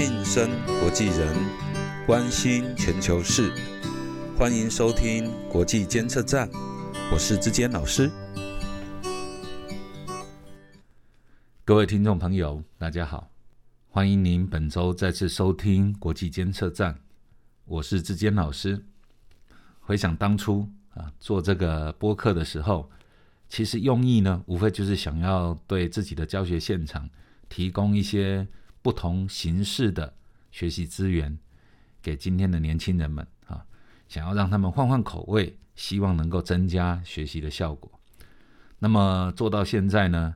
[0.00, 0.48] 晋升
[0.80, 1.36] 国际人，
[2.06, 3.52] 关心全球事，
[4.34, 6.48] 欢迎收听国际监测站，
[7.12, 8.10] 我是志坚老师。
[11.66, 13.28] 各位听众朋友，大家好，
[13.90, 16.98] 欢迎您本周再次收听国际监测站，
[17.66, 18.82] 我是志坚老师。
[19.80, 22.90] 回想当初啊，做这个播客的时候，
[23.50, 27.06] 其实用意呢，无非就是想要对自己的教学现场
[27.50, 28.48] 提供一些。
[28.82, 30.14] 不同形式的
[30.50, 31.38] 学习资源
[32.02, 33.64] 给今天的年轻人们啊，
[34.08, 37.90] 想要让他们换换口味，希望能够增加学习的效果。
[38.78, 40.34] 那么做到现在呢，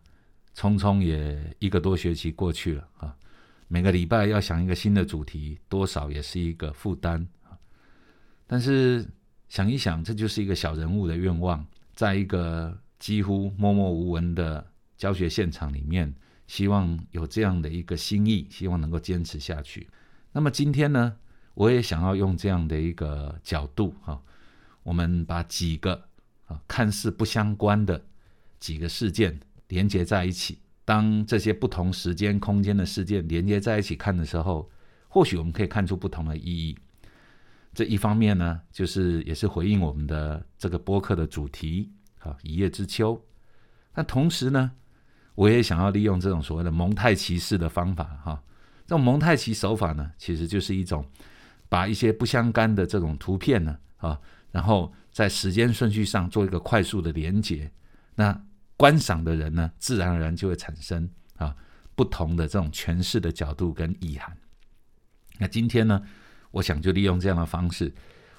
[0.55, 3.17] 匆匆也一个多学期过去了啊，
[3.69, 7.57] 每个礼拜要想一个新的主题，多少也是一个负担啊。
[8.47, 9.09] 但是
[9.49, 14.67] 想一想，这就是一个小人物的愿望，在一个几乎默默无闻的
[14.99, 16.15] 教学现场里面。
[16.47, 19.89] 希望有这样的一个心意，希望能够坚持下去。
[20.33, 21.17] 那么今天呢，
[21.55, 24.21] 我也想要用这样的一个角度哈，
[24.83, 26.09] 我们把几个
[26.47, 28.05] 啊看似不相关的
[28.59, 30.59] 几个事件连接在一起。
[30.85, 34.71] 当这些不同时间空间的事件连接在一起看的时候，
[35.09, 36.77] 或许我们可以看出不同的意义。
[37.73, 43.25] 这一方面呢，就是也是回应我们的这个播客的主题啊，一叶知秋。
[43.95, 44.73] 那同时呢，
[45.35, 48.43] 我也想要利用这种所谓的蒙太奇式的方法，哈，
[48.87, 51.05] 这种蒙太奇手法呢，其实就是一种
[51.69, 54.21] 把一些不相干的这种图片呢，啊，
[54.53, 57.73] 然后在时间顺序上做一个快速的连接，
[58.15, 58.45] 那
[58.77, 61.57] 观赏的人呢，自然而然就会产生啊
[61.97, 64.37] 不同的这种诠释的角度跟意涵。
[65.39, 66.01] 那今天呢，
[66.53, 67.93] 我想就利用这样的方式，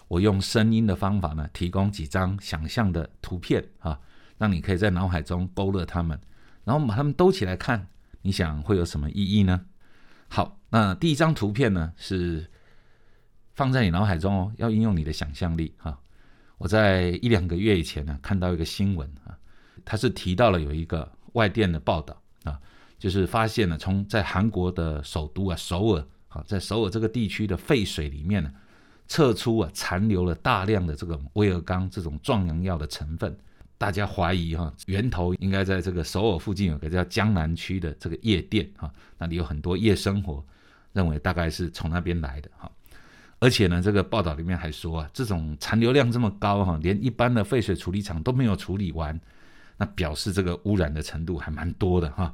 [0.08, 4.00] 我用声音的方法呢，提供几张想象的图片啊，
[4.38, 6.18] 让你可以在脑海中勾勒它们。
[6.66, 7.88] 然后我们把它们兜起来看，
[8.24, 9.66] 你想会有什么意义呢？
[10.28, 12.50] 好，那第一张图片呢是
[13.54, 15.98] 放在你脑海中哦，要应用你的想象力哈。
[16.58, 19.38] 我在一两个月以前呢看到一个新闻啊，
[19.86, 22.60] 它是提到了有一个外电的报道啊，
[22.98, 28.52] 就是发现了从在韩国的首都啊首尔啊，在首尔这个地区的废水里面呢，
[29.08, 33.38] 测出啊残留了大量的这个威尔刚这种壮阳药的成分。
[33.78, 40.44] 大家怀疑哈，源头应该在这个首尔附近有个叫江南区的这个夜店哈，那里有很多夜生活，
[40.94, 42.72] 认为大概是从那边来的哈。
[43.40, 49.20] 而且呢，这个报道里面还说啊，这种残留量这么高哈，连一般的废水处理厂都没有处理完，
[49.78, 52.34] 那表示这个污染的程度还蛮多的哈。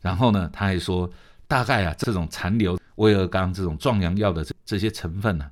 [0.00, 1.10] 然后呢，他还说，
[1.48, 5.50] 大概啊，这种残留威尔刚这种壮阳药的这这些成分呢，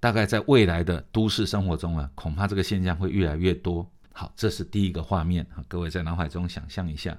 [0.00, 3.88] 大概在未来的都市生活中啊，恐怕这个现象会越来越多。
[4.18, 7.16] 好，这是第一个画面啊，各位在脑海中想象一下。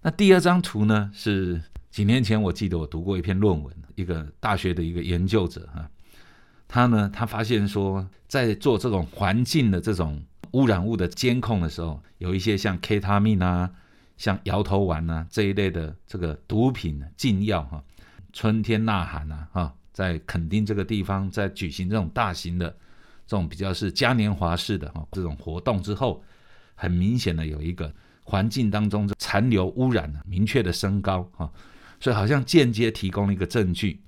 [0.00, 1.60] 那第二张图呢，是
[1.90, 5.90] 几年前我记得我读过一篇论文，一个大学的一个研究者哈，
[6.66, 10.22] 他呢他发现说，在做这种环境的这种
[10.52, 13.70] 污染物的监控的时候，有一些像 k e t a m i n 啊、
[14.16, 17.84] 像摇头丸啊这一类的这个毒品禁药哈，
[18.32, 22.74] 春天呐喊啊哈，在垦丁这个地方在举行这种大型的。
[23.32, 26.22] 这种比较是嘉年华式的哈，这种活动之后，
[26.74, 27.90] 很明显的有一个
[28.24, 31.50] 环境当中的残留污染明确的升高哈，
[31.98, 33.98] 所以好像间接提供了一个证据，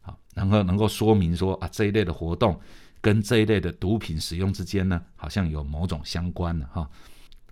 [0.00, 2.60] 好，然后能够说明说啊这一类的活动
[3.00, 6.90] 跟这一类的毒品使用之间呢，好像有某种相关的哈。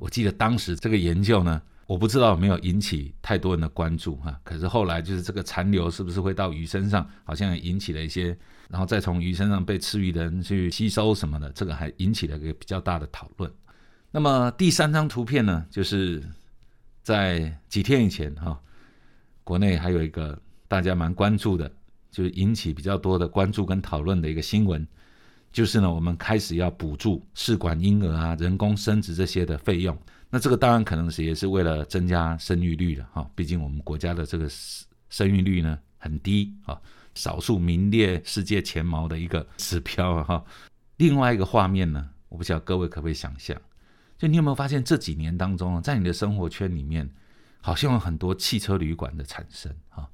[0.00, 1.62] 我记得当时这个研究呢。
[1.92, 8.34] 我不知道有没有引起太多人的关注哈，可是后来就是这个残留是不是会到鱼身上，好像引起了一些，
[8.70, 13.52] 然后再从鱼身上被吃鱼的人去吸收什么的，这个还引起了一个比较大的讨论。
[14.10, 16.22] 那么第三张图片呢，就是
[17.02, 18.58] 在几天以前哈，
[19.44, 21.70] 国内还有一个大家蛮关注的，
[22.10, 24.88] 就是引起比较多的关注跟讨论的一个新闻，
[25.52, 29.96] 就是呢我们开始要补助试管婴儿啊、人工生殖这些的费用。
[30.30, 34.48] 那这个当然可能是也是为了增加生育率了哈，毕竟我们国家的这个
[35.10, 36.80] 生育率呢很低啊，
[37.14, 40.42] 少数名列世界前茅的一个指标哈。
[40.96, 43.54] 另外一个画面呢，我不晓得各位可不可以想象，
[44.16, 47.06] 就你有没有发现这几年当中，在你的生活圈里面，
[47.60, 50.08] 好像有很多汽车旅馆的产生啊。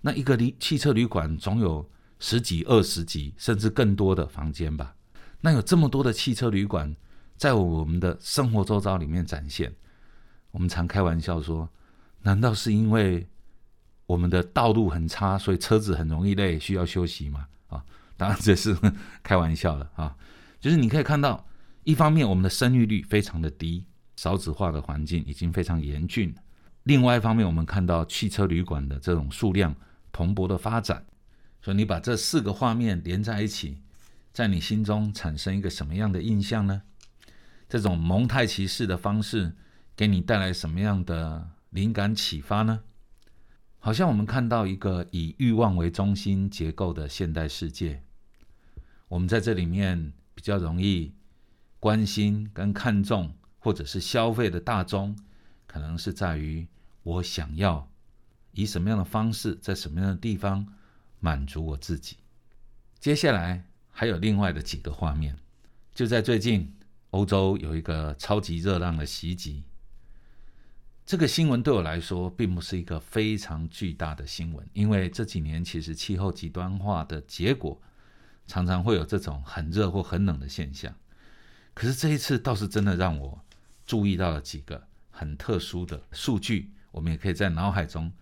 [0.00, 1.86] 那一个旅汽车旅馆总有
[2.22, 4.94] 十几、二十几甚至更多的房间吧？
[5.40, 6.94] 那有这么多的汽车旅馆。
[7.36, 9.74] 在我们的生活周遭里面展现，
[10.52, 11.68] 我们常开玩笑说：
[12.20, 13.26] 难道是因为
[14.06, 17.48] 我们的道路很差，所以车子很容易累，需要休息吗？
[17.66, 17.84] 啊，
[18.16, 18.76] 当然这是
[19.24, 20.14] 开玩笑了啊。
[20.60, 21.44] 就是你可以看到，
[21.82, 23.84] 一方面我们的生育率非常的低，
[24.14, 26.30] 少子化的环境已经非常严峻；
[26.84, 29.74] 另外一方面，我们看到汽车旅馆的这种数量
[30.12, 31.04] 蓬勃的发展，
[31.62, 33.78] 所以你把这四个画面连在一起，
[34.32, 36.82] 在你心中产生一个什么样的印象呢？
[37.68, 39.54] 这种蒙太奇式的方式
[39.94, 42.80] 给你带来什么样的灵感启发呢？
[43.78, 48.02] 好像我们看到一个以欲望为中心结构的现代世界，
[49.08, 51.14] 我们在这里面比较容易
[51.78, 55.16] 关心跟看重，或者是消费的大众，
[55.66, 56.66] 可能是在于
[57.04, 57.88] 我想要
[58.50, 60.66] 以什么样的方式，在什么样的地方。
[61.22, 62.16] 满足我自己。
[62.98, 65.38] 接下来还有另外的几个画面，
[65.94, 66.74] 就在最近，
[67.10, 69.62] 欧洲有一个超级热浪的袭击。
[71.06, 77.80] 这个新闻对我来说并不是一个非常巨大的新闻，因为这几年其实气候极端化的结果
[78.48, 80.92] 常常会有这种很热或很冷的现象。
[81.72, 83.40] 可是这一次倒是真的让我
[83.86, 88.12] 注意到了几个很特殊的数据，我们也可以在脑海中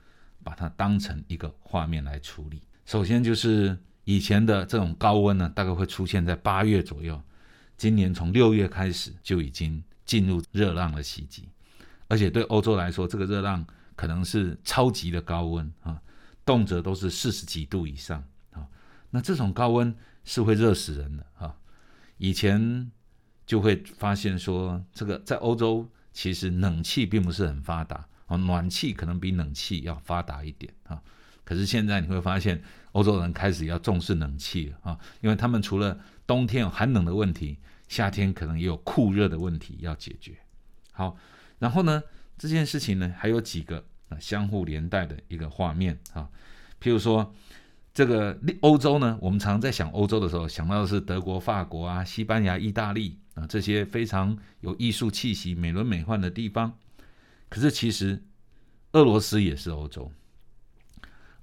[0.42, 2.62] 把它当成一个画面来处理。
[2.90, 7.22] 首先就是以前的这种高温呢，大概会出现在八月左右。
[7.76, 11.48] 今年从六月开始就已经进入热浪的袭击，
[12.08, 13.64] 而且对欧洲来说，这个热浪
[13.94, 16.02] 可能是超级的高温啊，
[16.44, 18.66] 动辄都是四十几度以上啊。
[19.10, 19.94] 那这种高温
[20.24, 21.54] 是会热死人的啊。
[22.18, 22.90] 以前
[23.46, 31.00] 就会发现说，这个在欧洲其实冷气并不是很发达啊，暖气可能比冷气要发达一点啊。
[31.42, 37.58] 可是现在你会发现，欧洲人开始要重视冷气了啊，因为他们除了冬天有寒冷的问题，
[37.88, 40.36] 夏天可能也有酷热的问题要解决。
[40.92, 41.16] 好，
[41.58, 42.02] 然后呢，
[42.36, 46.28] 这件事情呢还有几个啊相互连带的一个画面啊，
[46.82, 47.34] 譬如说
[47.94, 56.76] 这个欧洲呢，我们常常在想欧洲的时候，想到的是德国、法国啊、西班牙、意大利啊这些非常有艺术气息、美轮美奂的地方。
[57.48, 58.22] 可是其实
[58.92, 60.10] 俄罗斯也是欧洲。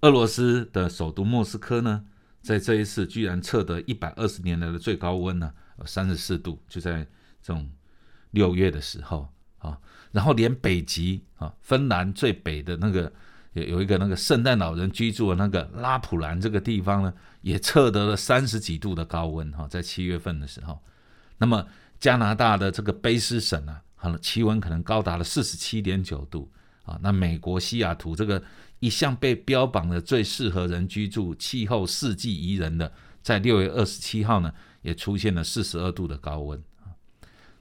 [0.02, 2.06] 俄罗斯的首都莫斯科呢，
[2.44, 5.52] 在这一次居然测得一百二十年来的最高温呢，
[5.86, 7.00] 三十四度，就在
[7.42, 7.68] 这种
[8.30, 9.28] 六月的时候
[9.58, 9.76] 啊。
[10.12, 13.12] 然后连北极啊，芬兰最北的那个
[13.54, 17.12] 有有一个那个圣诞老人居住的那个拉普兰这个地方呢，
[17.42, 20.80] 也测得了三十几度的高温哈，在七月份的时候。
[21.40, 21.66] 那么
[22.00, 26.52] 加拿大的这个卑诗省啊，好了气温可能高达了四十七点九度
[26.84, 27.00] 啊。
[27.02, 28.40] 那美国西雅图这个。
[28.80, 32.92] 一向被标榜的最适合人居住、气候四季宜人的，
[33.24, 36.62] 在六月二十七号呢，也出现了四十二度的高温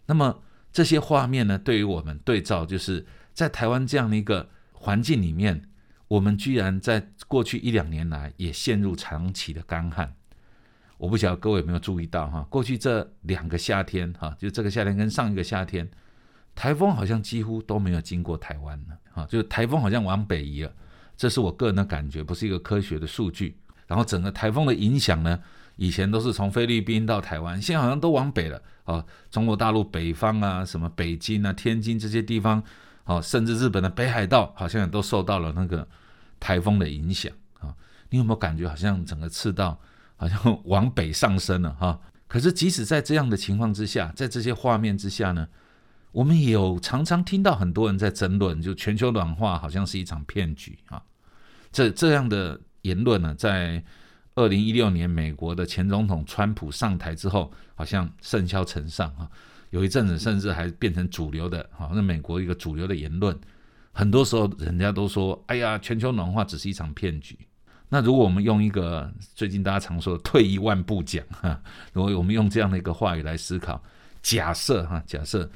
[0.07, 0.43] 那么
[0.73, 5.69] 这些画面呢，对于我们对照，就是在台湾这样的一个环境里面，
[6.07, 10.15] 我们居然在过去一两年来也陷入长期的干旱。
[10.99, 15.91] 我不晓得各位有没有注意到哈，过去这两个夏天哈，就这个夏天跟上一个夏天，
[16.55, 20.73] 台风好像几乎都没有经过台湾了啊，就是台风好像往北移了。
[21.17, 23.57] 这是我个人的感觉，不是一个科学的数据。
[23.87, 25.39] 然后整个台风的影响呢，
[25.77, 29.05] 以前都是从菲律宾到台湾，现在好像都往北了啊。
[29.31, 32.63] 中国大陆北方啊，什么北京啊、天津这些地方，
[33.05, 35.87] 哦，甚至日本的北海道，好像也都受到了那个
[36.41, 37.73] 台风的影响啊。
[38.11, 39.81] 你有没有感觉好像整个赤道
[40.17, 42.01] 好像往北上升了哈？
[42.27, 45.47] 可是即使在这样的情况之下，在这些画面之下呢？
[46.17, 51.03] 我们有常常听到很多人在争论，就全球暖化好像是一场骗局啊。
[51.71, 53.85] 这这样的言论呢，在
[54.35, 59.29] 二零一六年美国的前总统川普上台之后，好像甚嚣尘上啊。
[59.69, 63.39] 有一阵子甚至还变成主流的，好，那美国一个主流的言论。
[63.93, 67.39] 很多时候人家都说：“哎呀，全球暖化只是一场骗局。”
[67.91, 71.61] 那如果我们用一个最近大家常说的“退一万步讲”哈，
[71.93, 73.83] 如果我们用这样的一个话语来思考，
[74.23, 75.47] 假设哈，假设。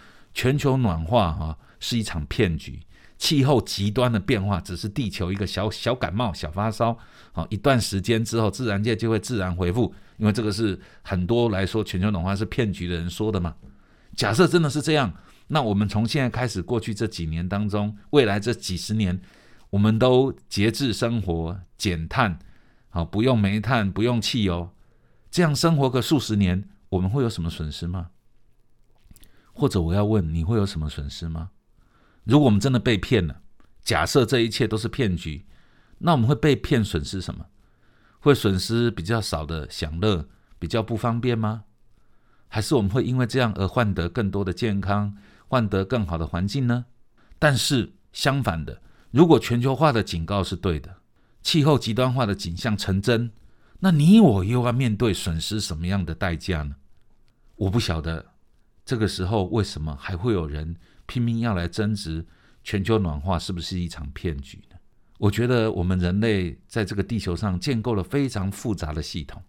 [0.41, 2.81] 全球暖化哈是一场骗局，
[3.19, 6.97] 气候极端的变化只是地球一个小小感冒、小发烧，
[7.33, 9.95] 好一段时间之后，自然界就会自然恢复。
[10.17, 13.55] 因为这个是很多来说全球暖化是骗局的人说的嘛。
[14.17, 15.13] 假设真的是这样，
[15.49, 19.21] 那我们从现在开始，过去这几年当中，未来这几十年，
[19.69, 22.39] 我们都节制生活、减碳，
[22.89, 24.71] 好不用煤炭、不用汽油，
[25.31, 28.09] 这样生活个数十年，我们会有什么损失吗？
[29.61, 31.51] 或者我要问你会有什么损失吗？
[32.25, 33.43] 如果我们真的被骗了，
[33.83, 35.45] 假设这一切都是骗局，
[35.99, 37.45] 那我们会被骗损失什么？
[38.21, 40.27] 会损失比较少的享乐，
[40.59, 41.65] 比较不方便吗？
[42.49, 45.15] 还是我们会因为这样而换得更多的健康，
[45.47, 46.87] 换得更好的环境呢？
[47.39, 50.97] 但是相反的，如果全球化的警告是对的，
[51.43, 53.31] 气候极端化的景象成真，
[53.81, 56.77] 那你我又要面对损失什么样的代价呢？
[57.57, 58.30] 我不晓得。
[58.85, 62.27] 这个时候，为什么还会有人拼命要来争执
[62.63, 64.77] 全球暖化是不是一场骗局呢？
[65.19, 69.43] 我觉得我们人类在这个地球上建构了非常复杂的系统，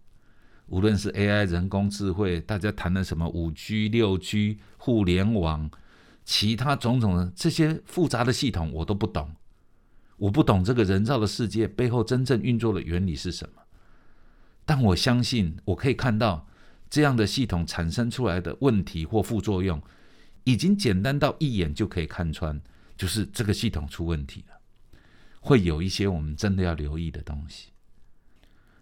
[0.68, 5.72] 无论是 AI 人工智慧，大家谈的什么五 G、六 G、互联网，
[6.26, 9.32] 其他种种的这些复杂的系统，我都不懂。
[10.18, 13.62] 我不懂这个人造的世界背后真正运作的原理是什么，
[14.66, 16.48] 但我相信我可以看到
[16.92, 19.82] 这样的系统产生出来的问题或副作用，
[20.44, 22.62] 已经简单到一眼就可以看穿，
[22.98, 24.60] 就是这个系统出问题了。
[25.40, 27.70] 会有一些我们真的要留意的东西。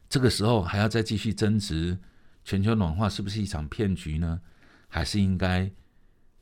[0.09, 1.99] 这个时候还要再继续争执
[2.43, 4.41] 全球暖化是不是一场骗局呢？
[4.87, 5.71] 还是应该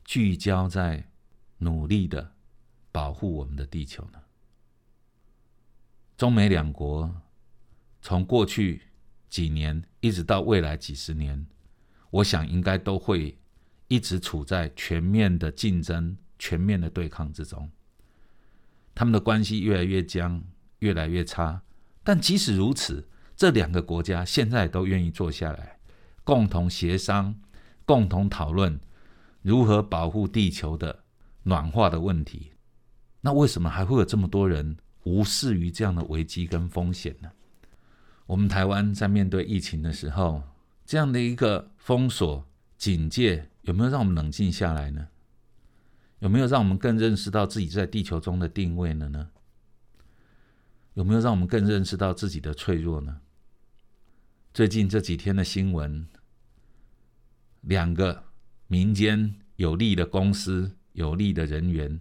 [0.06, 1.10] 聚焦在
[1.58, 2.32] 努力的
[2.90, 4.18] 保护我们的地球呢？
[6.16, 7.14] 中美两国
[8.00, 8.84] 从过去
[9.28, 11.46] 几年一直到未来几十年，
[12.10, 13.38] 我想应该都会
[13.88, 17.70] 一直处在全面的竞争、全面的对抗之中。
[18.94, 20.42] 他们的关系越来越僵，
[20.80, 21.62] 越来越差。
[22.02, 25.78] 但即使如此，这两个国家现在都愿意坐下来，
[26.24, 27.34] 共同协商、
[27.84, 28.80] 共同讨论
[29.42, 31.04] 如何保护地球的
[31.42, 32.52] 暖化的问题。
[33.20, 37.30] 那为什么还会有这么多人无视于这样的危机跟风险呢？
[38.26, 40.42] 我们台湾在面对疫情的时候，
[40.88, 42.46] 这样的一个封锁、
[42.78, 45.08] 警戒，有没有让我们冷静下来呢？
[46.20, 49.28] 有没有让我们更认识到自己在地球中的定位了呢？
[50.94, 53.20] 有没有让我们更认识到自己的脆弱呢？
[54.54, 56.08] 最近这几天的新闻，
[57.60, 58.24] 两个
[58.66, 62.00] 民间有利的公司、有利的人员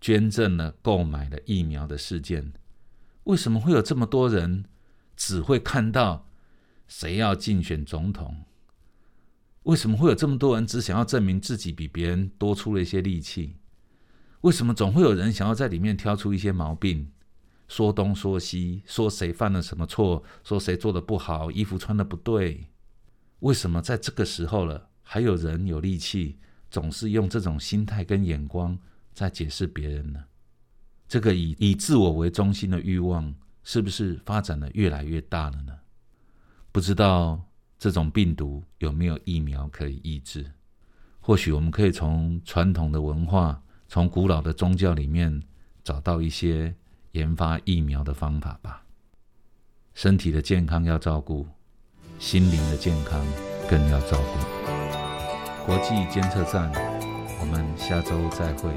[0.00, 2.54] 捐赠了、购买了疫苗的事件，
[3.24, 4.64] 为什么会有这么多人
[5.14, 6.24] 只会看到
[6.88, 8.44] 谁要竞选总统？
[9.64, 13.56] 为什么会有这么多人只想要证明自己比别人多出了一些力气？
[14.40, 17.10] 为什么总会有人想要在里面挑出一些毛病，
[17.68, 22.68] 说东说西，说谁犯了什么错，说谁做的不好，衣服穿的不对？
[23.40, 26.38] 为什么在这个时候了，还有人有力气，
[26.70, 28.78] 总是用这种心态跟眼光
[29.12, 30.24] 在解释别人呢？
[31.06, 35.76] 这个以以自我为中心的欲望，是不是发展的越来越大了呢？
[36.78, 37.40] 不知道。
[37.76, 40.48] 这种病毒有没有疫苗可以抑制？
[41.18, 45.42] 或许我们可以从传统的文化、从古老的宗教里面
[45.82, 46.72] 找到一些
[47.12, 48.84] 研发疫苗的方法吧。
[49.92, 51.48] 身体的健康要照顾，
[52.20, 53.26] 心灵的健康
[53.68, 55.66] 更要照顾。
[55.66, 56.70] 国际监测站，
[57.40, 58.70] 我们下周再会。